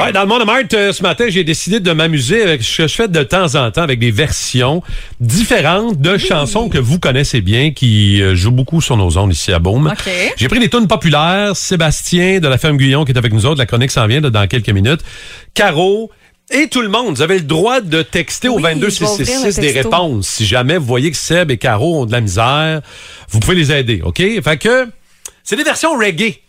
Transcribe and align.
Ouais, 0.00 0.12
dans 0.12 0.22
le 0.22 0.26
monde 0.26 0.42
euh, 0.74 0.92
ce 0.92 1.02
matin, 1.02 1.26
j'ai 1.28 1.44
décidé 1.44 1.80
de 1.80 1.92
m'amuser 1.92 2.42
avec 2.42 2.62
ce 2.62 2.82
que 2.82 2.88
je 2.88 2.94
fais 2.94 3.08
de 3.08 3.22
temps 3.22 3.54
en 3.54 3.70
temps 3.70 3.82
avec 3.82 3.98
des 3.98 4.10
versions 4.10 4.82
différentes 5.20 6.00
de 6.00 6.16
chansons 6.16 6.68
que 6.68 6.78
vous 6.78 6.98
connaissez 6.98 7.40
bien, 7.40 7.72
qui 7.72 8.22
euh, 8.22 8.34
jouent 8.34 8.50
beaucoup 8.50 8.80
sur 8.80 8.96
nos 8.96 9.18
ondes 9.18 9.32
ici 9.32 9.52
à 9.52 9.58
Beaume. 9.58 9.88
OK. 9.88 10.10
J'ai 10.36 10.48
pris 10.48 10.58
des 10.58 10.68
tunes 10.70 10.88
populaires. 10.88 11.54
Sébastien 11.54 12.40
de 12.40 12.48
la 12.48 12.58
ferme 12.58 12.76
Guyon 12.76 13.04
qui 13.04 13.12
est 13.12 13.18
avec 13.18 13.32
nous 13.32 13.46
autres. 13.46 13.58
La 13.58 13.66
chronique 13.66 13.90
s'en 13.90 14.06
vient 14.06 14.20
dans 14.20 14.46
quelques 14.46 14.70
minutes. 14.70 15.00
Caro. 15.54 16.10
Et 16.52 16.66
tout 16.66 16.82
le 16.82 16.88
monde, 16.88 17.14
vous 17.14 17.22
avez 17.22 17.36
le 17.36 17.44
droit 17.44 17.80
de 17.80 18.02
texter 18.02 18.48
au 18.48 18.56
Oui, 18.56 18.62
22 18.62 18.90
je 18.90 18.98
vais 19.00 19.06
ouvrir 19.06 19.26
666 19.26 19.56
le 19.56 19.62
des 19.62 19.72
texto. 19.74 19.90
réponses. 19.90 20.26
Si 20.26 20.46
jamais 20.46 20.78
vous 20.78 20.84
voyez 20.86 21.10
que 21.12 21.16
Seb 21.16 21.52
et 21.52 21.58
Caro 21.58 22.02
ont 22.02 22.06
de 22.06 22.12
la 22.12 22.20
misère, 22.20 22.80
vous 23.28 23.38
pouvez 23.38 23.54
les 23.54 23.70
aider, 23.70 24.02
OK? 24.04 24.16
Fait 24.18 24.58
que 24.60 24.88
c'est 25.44 25.54
des 25.54 25.62
versions 25.62 25.96
reggae. 25.96 26.40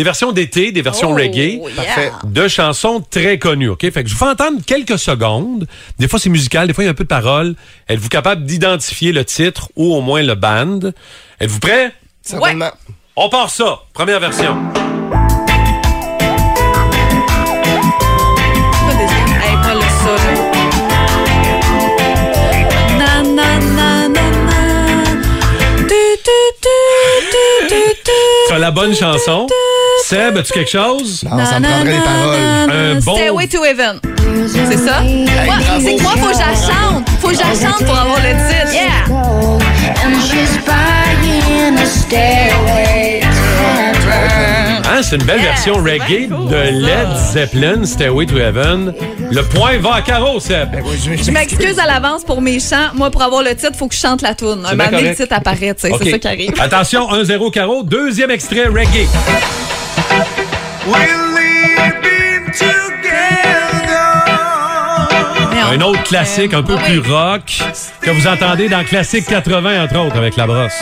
Des 0.00 0.04
versions 0.04 0.32
d'été, 0.32 0.72
des 0.72 0.80
versions 0.80 1.10
Oh, 1.10 1.14
reggae 1.14 1.60
yeah. 1.76 2.12
De 2.24 2.48
chansons 2.48 3.04
très 3.10 3.38
connues, 3.38 3.68
OK? 3.68 3.82
Fait 3.82 4.02
que 4.02 4.08
je 4.08 4.14
vous 4.14 4.18
fais 4.18 4.30
entendre 4.30 4.60
quelques 4.66 4.98
secondes. 4.98 5.66
Des 5.98 6.08
fois, 6.08 6.18
c'est 6.18 6.30
musical, 6.30 6.66
des 6.66 6.72
fois, 6.72 6.84
il 6.84 6.86
y 6.86 6.88
a 6.88 6.92
un 6.92 6.94
peu 6.94 7.04
de 7.04 7.08
paroles. 7.08 7.54
Êtes-vous 7.86 8.08
capable 8.08 8.46
d'identifier 8.46 9.12
le 9.12 9.26
titre 9.26 9.68
ou 9.76 9.92
au 9.92 10.00
moins 10.00 10.22
le 10.22 10.34
band? 10.36 10.80
Êtes-vous 11.38 11.60
prêts? 11.60 11.92
Certainement. 12.22 12.70
On 13.14 13.28
part 13.28 13.50
ça. 13.50 13.80
Première 13.92 14.20
version. 14.20 14.56
Tu. 28.06 28.12
C'est 28.48 28.58
la 28.58 28.70
bonne 28.70 28.94
chanson. 28.94 29.46
Seb, 30.10 30.36
as-tu 30.38 30.52
quelque 30.52 30.70
chose? 30.70 31.22
Non, 31.22 31.44
ça 31.46 31.60
me 31.60 31.66
prendrait 31.68 31.92
les 31.92 31.98
paroles. 31.98 32.40
Un 32.72 32.94
bon- 32.98 33.14
Stairway 33.14 33.46
to 33.46 33.64
Heaven. 33.64 34.00
C'est 34.48 34.76
ça? 34.78 35.02
Moi, 35.02 35.54
c'est 35.80 35.94
que 35.96 36.02
moi, 36.02 36.12
faut 36.16 36.26
que 36.26 36.34
je 36.34 36.38
la 36.38 36.54
chante. 36.56 37.08
Faut 37.20 37.28
que 37.28 37.34
je 37.34 37.38
la 37.38 37.68
chante 37.70 37.84
pour 37.84 37.96
avoir 37.96 38.18
le 38.18 38.30
titre. 38.30 38.72
Yeah! 38.72 39.06
And 40.04 40.20
she's 40.20 40.58
buying 40.66 41.78
a 41.78 41.86
stairway 41.86 43.20
to 43.20 44.10
heaven. 44.10 44.82
Hein, 44.92 45.00
c'est 45.02 45.14
une 45.16 45.22
belle 45.22 45.40
Yeah, 45.40 45.50
version 45.52 45.74
reggae 45.74 46.28
cool, 46.28 46.48
de. 46.48 46.84
Led 46.84 47.08
Zeppelin, 47.32 47.84
Stairway 47.84 48.26
to 48.26 48.36
Heaven. 48.38 48.92
Le 49.30 49.42
point 49.44 49.78
va 49.78 49.94
à 49.96 50.02
Caro, 50.02 50.40
Seb. 50.40 50.72
Ben 50.72 50.82
oui, 50.84 50.96
je, 51.18 51.22
Je 51.22 51.30
m'excuse 51.30 51.78
à 51.78 51.86
l'avance 51.86 52.24
pour 52.24 52.42
mes 52.42 52.58
chants. 52.58 52.90
Moi, 52.94 53.10
pour 53.12 53.22
avoir 53.22 53.44
le 53.44 53.54
titre, 53.54 53.76
faut 53.78 53.86
que 53.86 53.94
je 53.94 54.00
chante 54.00 54.22
la 54.22 54.34
tune. 54.34 54.62
Un 54.66 54.74
moment 54.74 54.90
donné, 54.90 55.10
le 55.10 55.14
titre 55.14 55.32
apparaît, 55.36 55.72
tu 55.74 55.82
sais. 55.82 55.92
OK. 55.92 56.00
C'est 56.02 56.10
ça 56.10 56.18
qui 56.18 56.26
arrive. 56.28 56.52
Attention, 56.60 57.08
1-0 57.12 57.50
Caro. 57.52 57.84
Deuxième 57.84 58.32
extrait 58.32 58.66
reggae. 58.66 59.06
Un 65.72 65.80
autre 65.82 66.02
classique 66.02 66.52
un 66.52 66.62
peu 66.62 66.76
plus 66.76 66.98
rock 66.98 67.62
que 68.02 68.10
vous 68.10 68.26
entendez 68.26 68.68
dans 68.68 68.82
Classique 68.82 69.26
80, 69.26 69.84
entre 69.84 69.98
autres, 69.98 70.16
avec 70.16 70.36
la 70.36 70.46
brosse. 70.46 70.72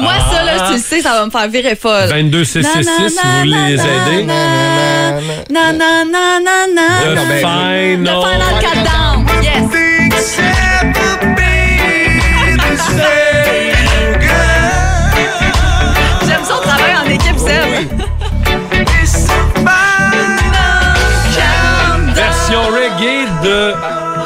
Moi, 0.00 0.12
ça, 0.32 0.42
là, 0.42 0.68
tu 0.68 0.72
le 0.74 0.78
sais, 0.78 1.02
ça 1.02 1.12
va 1.12 1.26
me 1.26 1.30
faire 1.30 1.48
virer 1.48 1.76
folle. 1.76 2.08
22 2.08 2.44
si 2.44 2.62
vous 2.62 2.68
voulez 3.40 3.76
les 3.76 3.80
aider. 3.80 4.24
Na, 4.24 5.72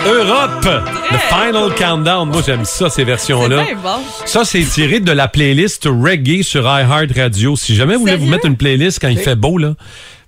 Europe. 0.07 0.63
The 1.11 1.19
Final 1.29 1.75
Countdown. 1.75 2.29
Moi, 2.29 2.43
j'aime 2.47 2.65
ça, 2.65 2.89
ces 2.89 2.97
C'est 2.97 3.05
versions-là. 3.05 3.65
bon. 3.83 3.89
Ça, 4.25 4.45
c'est 4.45 4.63
tiré 4.63 5.01
de 5.01 5.13
la 5.13 5.29
playlist 5.29 5.85
reggae 5.87 6.43
sur 6.43 6.63
iHeart 6.63 7.11
Radio. 7.17 7.57
Si 7.57 7.75
jamais 7.75 7.95
vous 7.95 8.01
voulez 8.01 8.17
vous 8.17 8.27
mettre 8.27 8.47
une 8.47 8.57
playlist 8.57 8.99
quand 9.01 9.09
il 9.09 9.19
fait 9.19 9.35
beau, 9.37 9.59
là, 9.59 9.75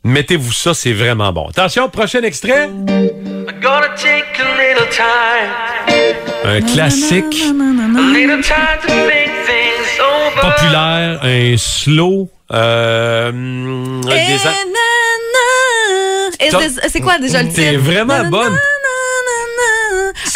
mettez-vous 0.04 0.52
ça, 0.52 0.74
c'est 0.74 0.92
vraiment 0.92 1.32
bon. 1.32 1.46
Attention, 1.48 1.88
prochain 1.88 2.22
extrait. 2.22 2.68
Gonna 3.60 3.88
take 3.96 4.40
a 4.40 4.56
little 4.56 4.88
time, 4.90 5.50
Un 6.44 6.60
classique 6.60 7.42
a 7.42 7.52
little 8.12 8.40
time 8.40 8.78
to 8.82 8.88
think 8.88 9.30
things 9.46 9.98
over. 10.00 10.40
populaire, 10.40 11.20
un 11.24 11.56
slow. 11.56 12.30
Euh, 12.52 13.32
des 14.02 14.38
c'est- 16.50 16.88
C'est 16.88 17.00
quoi 17.00 17.18
déjà 17.18 17.42
le 17.42 17.48
titre? 17.48 17.60
T'es 17.60 17.76
vraiment 17.76 18.24
bonne. 18.30 18.56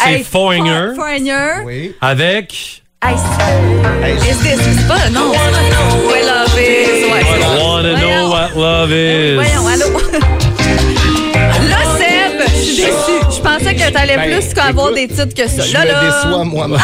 Na, 0.03 0.11
na, 0.11 0.11
na. 0.11 0.11
C'est 0.11 0.19
Hey, 0.19 0.23
Foreigner. 0.23 0.87
For- 0.89 0.95
Foreigner. 0.95 1.63
Oui. 1.65 1.95
avec 2.01 2.81
Hey, 3.05 3.15
Hey, 4.01 4.15
Is 4.15 4.41
this? 4.41 4.59
C'est 4.61 4.87
pas, 4.87 5.09
non? 5.11 5.31
We 5.31 6.25
love 6.25 6.57
is. 6.57 7.11
Ouais, 7.11 7.21
c'est 7.21 7.41
ça. 7.41 7.63
Wanna 7.63 7.91
Voyons. 7.95 7.99
Know 7.99 8.29
What 8.29 8.49
Love 8.55 8.91
Is. 8.91 9.35
Voyons, 9.35 9.67
allô. 9.67 10.39
Pensais 13.73 13.91
que 13.91 13.93
t'allais 13.93 14.15
Ben, 14.15 14.39
plus 14.39 14.53
qu'avoir 14.53 14.91
des 14.93 15.07
titres 15.07 15.33
que 15.35 15.47
ça. 15.47 15.63
Je 15.63 15.73
Là, 15.73 15.81
me 15.81 15.87
là. 15.91 16.03
déçois 16.05 16.43
moi-même. 16.45 16.79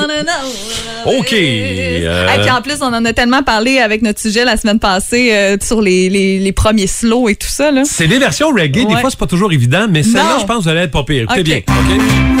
Know. 0.00 1.06
OK, 1.18 1.32
euh, 1.32 2.28
Et 2.34 2.40
puis 2.40 2.50
en 2.50 2.60
plus, 2.62 2.82
on 2.82 2.86
en 2.92 3.04
a 3.04 3.12
tellement 3.12 3.42
parlé 3.42 3.78
avec 3.78 4.02
notre 4.02 4.20
sujet 4.20 4.44
la 4.44 4.56
semaine 4.56 4.78
passée 4.78 5.30
euh, 5.32 5.56
sur 5.62 5.80
les, 5.80 6.08
les, 6.10 6.38
les 6.38 6.52
premiers 6.52 6.86
slows 6.86 7.28
et 7.28 7.36
tout 7.36 7.48
ça. 7.48 7.70
Là. 7.70 7.82
C'est 7.84 8.06
des 8.06 8.18
versions 8.18 8.48
reggae. 8.50 8.86
Des 8.86 8.96
fois, 8.96 9.08
c'est 9.10 9.18
pas 9.18 9.26
toujours 9.26 9.52
évident, 9.52 9.86
mais 9.88 10.02
celle-là, 10.02 10.38
je 10.40 10.46
pense 10.46 10.58
que 10.58 10.62
vous 10.64 10.68
allez 10.68 10.80
être 10.82 10.90
pas 10.90 11.04
pire. 11.04 11.22
Écoutez 11.24 11.40
OK. 11.40 11.44
bien. 11.46 11.58
OK? 11.58 12.39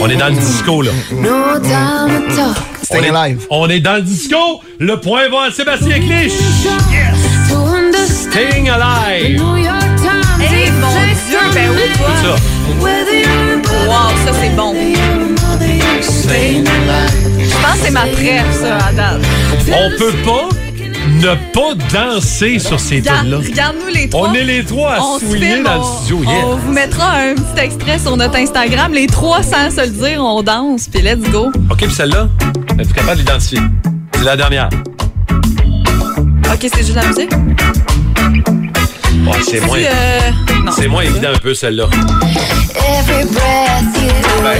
On 0.00 0.08
est 0.08 0.16
dans 0.16 0.28
le 0.28 0.34
disco, 0.34 0.82
là. 0.82 0.90
Staying 2.82 3.14
alive. 3.14 3.46
On 3.50 3.68
est 3.68 3.80
dans 3.80 3.94
le 3.96 4.02
disco. 4.02 4.36
Le 4.78 4.98
point 5.00 5.28
va 5.28 5.44
à 5.48 5.50
Sébastien 5.50 5.98
Clich. 5.98 6.32
Staying 8.06 8.70
Alive. 8.70 9.42
Eh 10.40 10.70
mon 10.70 10.92
Dieu, 10.92 11.38
ben 11.54 11.70
oui, 11.70 11.82
toi. 11.96 12.08
Ça. 12.22 12.34
Wow, 13.86 14.10
ça 14.24 14.32
c'est 14.40 14.56
bon. 14.56 14.74
Je 17.38 17.56
pense 17.62 17.72
que 17.72 17.84
c'est 17.84 17.90
ma 17.90 18.06
préf, 18.06 18.44
ça, 18.60 18.76
à 18.86 18.92
date. 18.92 19.22
On 19.68 19.90
peut 19.98 20.16
pas 20.24 20.48
ne 21.20 21.34
pas 21.52 21.74
danser 21.92 22.58
sur 22.58 22.80
ces 22.80 23.02
tunes-là. 23.02 23.38
Regarde-nous 23.38 23.92
les 23.94 24.08
trois. 24.08 24.28
On 24.28 24.34
est 24.34 24.44
les 24.44 24.64
trois 24.64 24.92
à 24.94 25.00
On 25.00 25.18
souiller 25.18 25.46
filme, 25.52 25.64
dans 25.64 25.74
le 25.74 25.80
on- 25.80 25.96
studio. 25.98 26.22
Yeah. 26.22 26.46
On 26.46 26.56
vous 26.56 26.72
mettra 26.72 27.10
un 27.12 27.34
petit 27.34 27.60
extrait 27.64 27.98
sur 27.98 28.16
notre 28.16 28.36
Instagram. 28.36 28.92
Les 28.92 29.06
trois, 29.06 29.42
sans 29.42 29.70
se 29.70 29.80
le 29.82 29.88
dire, 29.90 30.24
on 30.24 30.42
danse, 30.42 30.88
puis 30.88 31.02
let's 31.02 31.20
go. 31.30 31.50
OK, 31.70 31.76
puis 31.78 31.90
celle-là, 31.90 32.28
êtes-vous 32.78 32.94
capable 32.94 33.16
de 33.16 33.26
l'identifier? 33.26 33.60
C'est 34.14 34.24
la 34.24 34.36
dernière. 34.36 34.68
OK, 36.52 36.68
c'est 36.74 36.78
juste 36.84 36.94
la 36.94 37.06
musique? 37.06 37.30
C'est 39.48 39.60
moins, 39.64 39.78
euh, 39.78 40.20
c'est 40.76 40.88
moins 40.88 41.02
évident 41.02 41.28
un 41.34 41.38
peu, 41.38 41.54
celle-là. 41.54 41.84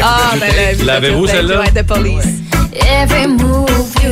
Ah, 0.03 0.35
ben 0.39 0.87
L'avez-vous, 0.87 1.27
ben, 1.27 1.33
celle-là? 1.33 1.61
Ouais, 1.61 1.71
The 1.71 1.83
Police. 1.87 2.27
Every 2.75 3.27
move 3.27 3.69
you 4.03 4.12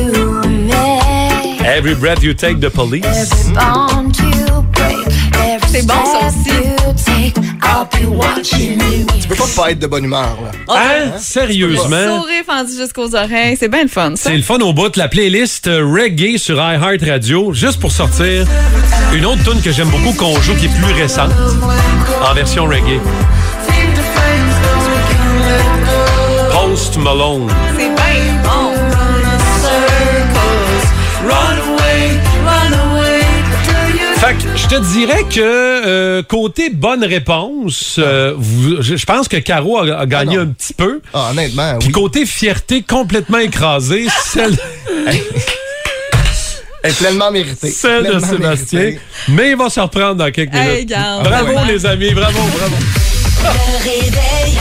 Every 1.81 1.95
breath 1.95 2.21
you 2.21 2.35
take, 2.35 2.59
the 2.59 2.69
police. 2.69 3.03
every 3.03 3.53
bond 3.55 4.15
you 4.19 4.61
break, 4.71 5.07
every 5.33 5.67
C'est 5.67 5.87
bon, 5.87 5.95
ça 6.05 6.27
aussi. 6.27 6.49
you 6.55 6.93
take, 6.93 7.35
I'll 7.63 7.87
be 7.87 8.05
watching 8.05 8.79
you. 8.79 9.07
Tu 9.19 9.27
peux 9.27 9.33
pas 9.33 9.47
pas 9.55 9.71
être 9.71 9.79
de 9.79 9.87
bonne 9.87 10.05
humeur, 10.05 10.37
là. 10.43 10.75
Hein? 10.75 11.17
Sérieusement? 11.17 12.19
Sourire 12.19 12.43
fendu 12.45 12.71
jusqu'aux 12.77 13.15
oreilles. 13.15 13.57
C'est 13.59 13.67
bien 13.67 13.81
le 13.81 13.87
fun, 13.89 14.11
ça. 14.15 14.29
C'est 14.29 14.37
le 14.37 14.43
fun 14.43 14.59
au 14.59 14.73
bout. 14.73 14.95
La 14.95 15.07
playlist 15.07 15.65
euh, 15.65 15.83
reggae 15.83 16.37
sur 16.37 16.57
iHeart 16.57 17.01
Radio, 17.03 17.51
juste 17.51 17.79
pour 17.79 17.91
sortir 17.91 18.45
une 19.15 19.25
autre 19.25 19.43
tune 19.43 19.59
que 19.63 19.71
j'aime 19.71 19.89
beaucoup 19.89 20.13
qu'on 20.13 20.39
joue 20.39 20.53
qui 20.57 20.65
est 20.67 20.79
plus 20.83 20.93
récente, 20.93 21.31
en 22.23 22.33
version 22.35 22.65
reggae. 22.65 22.99
Post 26.51 26.97
Malone. 26.97 27.47
C'est 27.75 27.85
bien 27.87 28.43
bon. 28.43 28.80
Te 34.75 34.81
dirais 34.93 35.23
que 35.23 35.39
euh, 35.41 36.23
côté 36.23 36.69
bonne 36.69 37.03
réponse, 37.03 37.95
euh, 37.99 38.33
vous- 38.37 38.81
je 38.81 38.95
je 38.95 39.05
pense 39.05 39.27
que 39.27 39.37
Caro 39.37 39.79
a, 39.79 39.99
a 39.99 40.05
gagné 40.05 40.37
Ah 40.37 40.43
non. 40.45 40.49
un 40.51 40.53
petit 40.53 40.73
peu. 40.73 41.01
Ah, 41.13 41.29
honnêtement, 41.31 41.77
Puis 41.79 41.87
oui. 41.87 41.93
côté 41.93 42.25
fierté 42.25 42.81
complètement 42.81 43.39
écrasée, 43.39 44.07
celle, 44.25 44.57
Elle 46.83 46.91
est 46.91 46.97
pleinement 46.97 47.31
méritée. 47.31 47.69
celle 47.69 48.03
de 48.05 48.09
Pleinement 48.11 48.27
Sébastien. 48.27 48.79
méritée. 48.79 48.99
Mais 49.29 49.51
il 49.51 49.57
va 49.57 49.69
se 49.69 49.79
reprendre 49.79 50.15
dans 50.15 50.31
quelques 50.31 50.55
Hey, 50.55 50.71
minutes. 50.73 50.89
garde. 50.89 51.23
bravo 51.23 51.45
Vraiment. 51.47 51.65
les 51.65 51.85
amis, 51.85 52.13
bravo, 52.13 52.39
bravo. 52.57 52.75
Le 53.43 53.83
réveil, 53.83 54.57